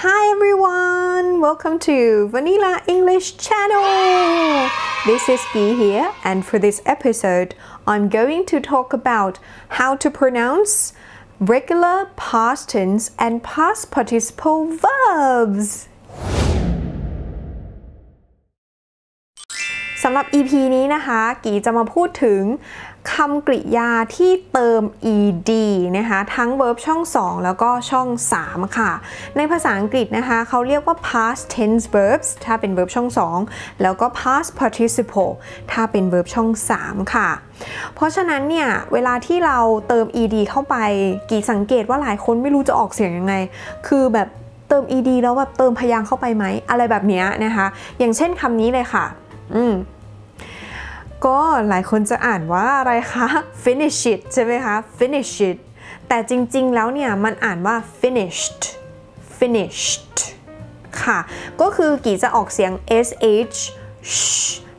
[0.00, 4.70] Hi everyone, welcome to Vanilla English channel.
[5.04, 9.40] This is Gi here, and for this episode, I'm going to talk about
[9.70, 10.92] how to pronounce
[11.40, 15.87] regular past tense and past participle verbs.
[20.02, 22.42] สำหรับ EP นี้นะคะ กีจะมาพูดถึง
[23.12, 24.82] คำกริยาที่เติม
[25.16, 25.50] ed
[25.98, 28.08] นะคะทั้ง verb ช่อง 2 แล้วก็ช่อง
[28.42, 28.92] 3 ค่ะ
[29.36, 33.08] ในภาษาอังกฤษนะคะเขาเรียกว่า past tense verbs ถ้าเป็น verb ช่อง
[33.44, 35.32] 2 แล้วก็ past participle
[35.72, 36.48] ถ้าเป็น verb ช่อง
[36.80, 37.28] 3 ค่ะ
[37.94, 40.76] เพราะฉะนั้นเนี่ย เวลาที่เราเติม ed เข้าไป
[41.30, 43.34] กีสังเกตว่าหลายคนไม่รู้จะออกเสียงยังไง
[43.88, 44.28] คือแบบ
[44.68, 47.66] เติม ed แล้วแบบเติมพยางค์เข้าไปไหมอะไรแบบนี้นะคะ
[47.98, 49.06] อย่างเช่นคำนี้เลยค่ะ
[49.54, 49.74] อืม
[51.26, 51.38] ก็
[51.68, 53.26] หลายคนจะอ่านว่าอะไรคะ
[53.64, 55.58] finish it ใช่ไหมคะ finish it
[56.08, 58.62] แต่จริงๆ แล้วเนี่ยมันอ่านว่า finished
[59.38, 60.16] finished
[61.02, 61.18] ค่ะ
[61.60, 62.72] ก็คือกีจะออกเสียง
[63.06, 63.58] sh
[64.12, 64.26] sh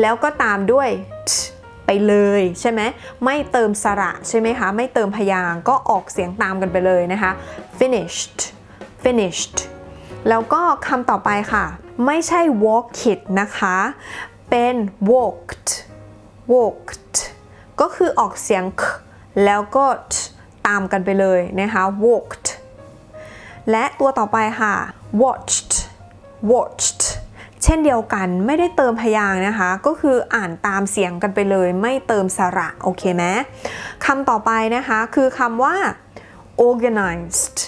[0.00, 0.88] แล้วก็ตามด้วย
[1.28, 1.30] t
[1.86, 2.80] ไปเลยใช่ไหม
[3.24, 7.32] ไม่เติมสระใช่ไหมคะไม่เติมพยางก็ออกเสียงตามกันไปเลยนะคะ
[7.78, 8.38] finished
[9.02, 9.56] finished
[10.28, 11.64] แล้วก็คำต่อไปค่ะ
[12.06, 13.76] ไม่ใช่ walk it นะคะ
[14.54, 14.76] เป็น
[15.10, 15.70] walked
[16.52, 17.16] walked
[17.80, 18.82] ก็คือออกเสียง k
[19.44, 20.14] แล้วก็ t
[20.66, 22.46] ตามกันไปเลยนะคะ walked
[23.70, 24.74] และตัวต่อไปค่ะ
[25.22, 25.72] watched
[26.50, 27.02] watched
[27.62, 33.24] เช่นเดียวกันไม่ได้เติมพยางนะคะ ก็คืออ่านตามเสียงกันไปเลย ไม่เติมสระโอเคไหม
[34.04, 35.76] คำต่อไปนะคะคือคำว่า
[36.68, 37.58] organized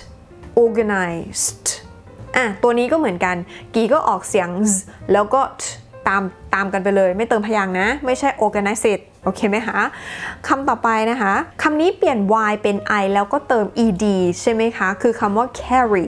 [0.62, 1.66] organized
[2.36, 3.36] อะตัวนี้ก็เหมือนกัน
[3.74, 4.70] กีก็ออกเสียง z
[5.12, 5.62] แล้วก็ t
[6.08, 6.22] ตาม
[6.54, 9.80] ตามกันไปเลย ไม่เติมพยางนะ ไม่ใช่ organized โอเคไหมคะ
[10.48, 12.18] คำต่อไปนะคะคำนี้เปลี่ยน
[12.50, 14.04] y เป็น i แล้วก็เติม ed
[14.40, 16.06] ใช่ไหมคะ คือคำว่า carry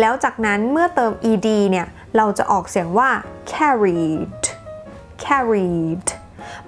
[0.00, 3.10] แล้วจากนั้นเมื่อเติม ed เนี่ย เราจะออกเสียงว่า
[3.52, 4.42] carried
[5.24, 6.06] carried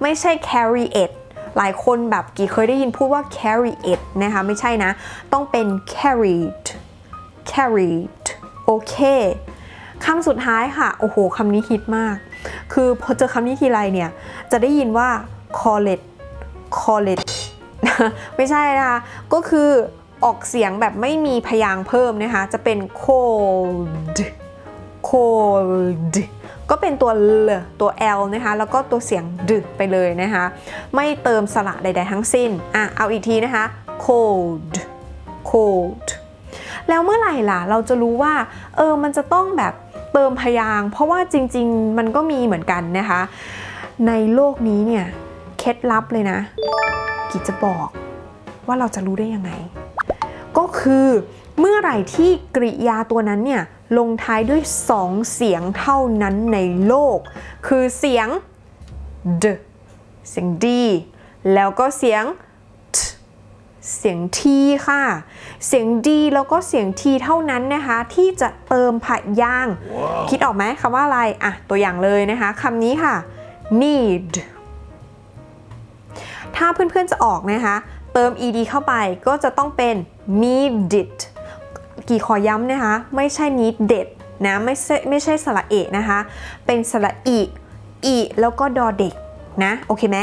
[0.02, 1.12] ไม่ใช่ carry it
[1.56, 4.90] หลายคนแบบกี่เคยได้ยินพูดว่า carry it นะคะ ไม่ใช่นะ
[5.32, 6.64] ต้องเป็น carried
[7.50, 8.24] carried
[8.64, 8.96] โอเค
[10.04, 12.16] คำสุดท้ายค่ะ โอ้โหคำนี้ฮิตมาก
[12.72, 14.10] คือพอเจอคำนี้ทีไรเนี่ย
[14.50, 15.08] จะได้ยินว่า
[15.58, 16.02] call it
[16.78, 17.20] call it
[18.36, 18.98] ไม่ใช่นะคะ
[19.32, 19.68] ก็คือ
[20.24, 24.18] ออกเสียงแบบไม่มีพยางค์เพิ่มนะคะ จะเป็น cold
[25.08, 26.16] cold
[26.70, 27.12] ก็เป็นตัว
[27.48, 30.44] l ตัว l นะคะ แล้วก็ตัวเสียงดึไปเลยนะคะ
[30.94, 33.64] ไม่เติมสระใด ๆ ทั้งสิ้น อะ เอาอีกทีนะคะ
[34.06, 34.72] cold
[35.50, 36.06] cold
[36.88, 38.34] แล้วเมื่อไหร่ล่ะ เราจะรู้ว่า
[38.76, 39.74] เออ มันจะต้องแบบ
[40.18, 43.20] เติมพยาง เพราะว่าจริง ๆ มันก็มีเหมือนกันนะคะ
[44.06, 45.04] ในโลกนี้เนี่ย
[45.58, 46.38] เคล็ดลับเลยนะ
[47.30, 47.88] กิจจะบอก
[48.66, 49.50] ว่าเราจะรู้ได้ยังไง
[50.58, 51.08] ก็คือ
[51.58, 53.62] เมื่อไหร่ที่กริยาตัวนั้นเนี่ย
[53.98, 54.62] ลงท้ายด้วย
[54.96, 57.18] 2 เสียงเท่านั้นในโลก
[57.66, 58.28] คือเสียง
[59.42, 59.44] d
[60.30, 60.66] เสียง d
[61.54, 62.24] แล้วก็เสียง
[63.94, 64.40] เสียง t
[64.86, 65.02] ค่ะ
[65.66, 69.06] เสียง d แล้วก็เสียง t เท่านั้นนะคะ ที่จะเติมพ
[69.40, 69.74] ยางค์
[70.30, 73.14] คิดออกไหมคำว่าอะไรอะตัวอย่างเลยนะคะคำนี้ค่ะ
[73.82, 74.32] need
[76.56, 77.76] ถ้าเพื่อนๆจะออกนะคะ
[78.12, 78.94] เติม ed เข้าไป
[79.26, 79.94] ก็จะต้องเป็น
[80.42, 81.14] needed
[82.08, 84.08] กี่ขอย้ำนะคะ ไม่ใช่ needed
[84.46, 86.18] นะไม่ใช่ไม่ใช่สระเอะนะคะ
[86.66, 87.38] เป็นสระอี
[88.04, 89.14] อีแล้วก็ดอเด็ก
[89.64, 90.18] นะ โอเคไหม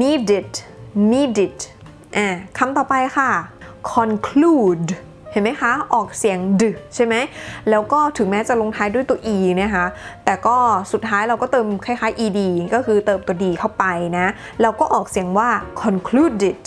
[0.00, 0.50] needed
[1.12, 1.58] needed
[2.16, 3.30] อ่าคำต่อไปค่ะ
[3.92, 4.90] conclude
[5.32, 6.62] เห็นไหมคะ ออกเสียงด
[6.94, 7.14] ใช่ไหม
[7.70, 9.86] แล้วก็ถึงแม้จะลงท้ายด้วยตัว e นะคะ
[10.24, 10.56] แต่ก็
[10.92, 12.40] สุดท้ายเราก็เติมคล้ายๆ ed
[12.74, 13.84] ก็คือเติมตัว d เข้าไป
[14.18, 14.26] นะ
[14.62, 15.50] เราก็ออกเสียงว่า
[15.82, 16.62] concluded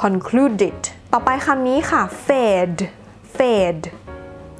[0.00, 0.80] concluded
[1.12, 2.80] ต่อไปคำนี้ค่ะ fade
[3.36, 3.84] fade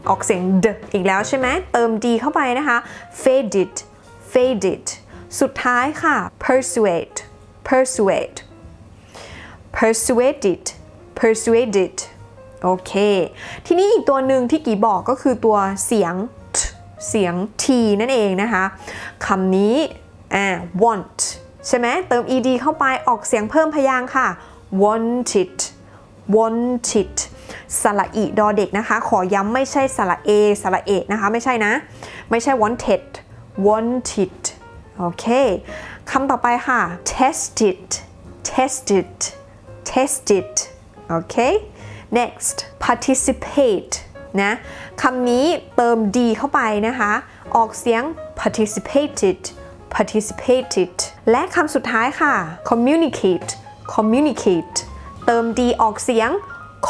[0.09, 2.78] ออกเสียงดอีกแล้วใช่ไหม เติม d เข้าไปนะคะ
[3.22, 3.75] faded
[4.33, 4.84] faded
[5.41, 7.19] สุดท้ายค่ะ persuade
[7.69, 8.39] persuade
[9.78, 10.64] persuaded
[11.18, 11.96] persuaded
[12.62, 12.92] โอเค
[13.66, 16.14] ทีนี้อีกตัวหนึ่งที่กีบอกก็คือตัวเสียง
[16.56, 16.58] t
[17.09, 17.65] เสียง t
[18.00, 18.65] นั่นเองนะคะ
[19.26, 19.76] คำนี้
[20.34, 20.47] อ่า
[20.82, 21.18] want
[21.68, 24.28] ใช่ไหมเติม ed เข้าไปออกเสียงเพิ่มพยางค์ค่ะ
[24.82, 25.56] wanted
[26.34, 27.15] wanted
[27.82, 30.30] สระอีดอเด็กนะคะ ขอย้ำไม่ใช่สระเอ
[30.62, 31.72] สระเอกนะคะ ไม่ใช่นะ
[32.30, 33.04] ไม่ใช่ wanted
[33.66, 34.38] wanted
[34.98, 35.24] โอเค
[36.10, 36.80] คำต่อไปค่ะ
[37.12, 37.84] tested
[38.50, 39.15] tested
[39.92, 40.53] tested
[41.09, 41.36] โอเค
[42.19, 43.95] next participate
[44.42, 44.53] นะ
[45.03, 45.47] คำนี้
[45.77, 47.13] เติม d เข้าไปนะคะ
[47.57, 48.03] ออกเสียง
[48.41, 49.41] participated
[49.95, 50.95] participated
[51.31, 52.34] และคำสุดท้ายค่ะ
[52.71, 53.51] communicate
[53.95, 54.77] communicate
[55.27, 56.30] เติม d ออกเสียง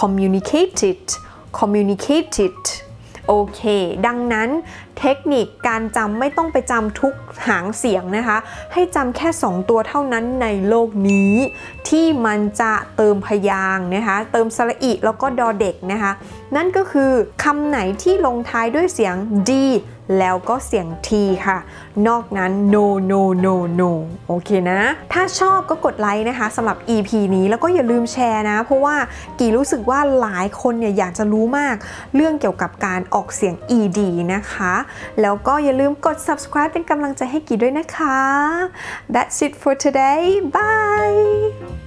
[0.00, 1.02] communicated
[1.58, 2.58] communicated
[3.28, 3.60] โอเค
[4.06, 4.48] ดังนั้น
[4.98, 7.14] เทคนิคการจำไม่ต้องไปจำทุก
[7.46, 8.38] หางเสียงนะคะ
[8.72, 11.34] ให้จำแค่ 2 ตัวเท่านั้นในโลกนี้
[11.88, 16.12] ที่มันจะเติมพยางนะคะ เติมสระอิแล้วก็ดอเด็กนะคะ
[16.56, 17.10] นั่นก็คือ
[17.44, 19.14] คำไหนที่ลงท้ายด้วยเสียง
[19.48, 19.50] d
[20.18, 21.10] แล้วก็เสียง t
[21.46, 21.58] ค่ะ
[22.08, 23.90] นอกนั้น no no no no
[24.28, 24.80] โอเคนะ
[25.12, 28.96] ถ้าชอบก็กดไลค์นะคะสำหรับ EP นี้แล้วก็อย่าลืมแชร์นะ เพราะว่า
[29.38, 31.74] กีรู้สึกว่าหลายคนเนี่ยอยากจะรู้มาก
[32.14, 33.98] เรื่องเกี่ยวกับการออกเสียง ed
[34.34, 34.74] นะคะ
[35.20, 38.18] แล้วก็อย่าลืมกด subscribe เป็นกำลังใจให้กีด้วยนะคะ
[39.14, 40.24] That's it for today
[40.54, 41.83] bye